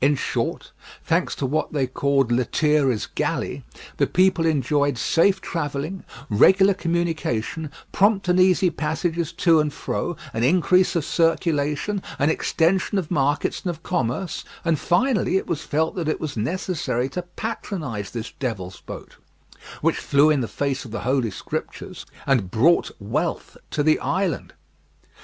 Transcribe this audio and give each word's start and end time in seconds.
In 0.00 0.14
short, 0.14 0.70
thanks 1.04 1.34
to 1.34 1.44
what 1.44 1.72
they 1.72 1.88
called 1.88 2.30
"Lethierry's 2.30 3.06
Galley," 3.16 3.64
the 3.96 4.06
people 4.06 4.46
enjoyed 4.46 4.96
safe 4.96 5.40
travelling, 5.40 6.04
regular 6.30 6.72
communication, 6.72 7.68
prompt 7.90 8.28
and 8.28 8.38
easy 8.38 8.70
passages 8.70 9.32
to 9.32 9.58
and 9.58 9.72
fro, 9.72 10.16
an 10.32 10.44
increase 10.44 10.94
of 10.94 11.04
circulation, 11.04 12.00
an 12.20 12.30
extension 12.30 12.96
of 12.96 13.10
markets 13.10 13.62
and 13.62 13.70
of 13.70 13.82
commerce, 13.82 14.44
and, 14.64 14.78
finally, 14.78 15.36
it 15.36 15.48
was 15.48 15.62
felt 15.62 15.96
that 15.96 16.06
it 16.06 16.20
was 16.20 16.36
necessary 16.36 17.08
to 17.08 17.22
patronise 17.34 18.12
this 18.12 18.30
"Devil 18.38 18.72
Boat," 18.86 19.16
which 19.80 19.96
flew 19.96 20.30
in 20.30 20.42
the 20.42 20.46
face 20.46 20.84
of 20.84 20.92
the 20.92 21.00
Holy 21.00 21.32
Scriptures, 21.32 22.06
and 22.24 22.52
brought 22.52 22.92
wealth 23.00 23.56
to 23.72 23.82
the 23.82 23.98
island. 23.98 24.52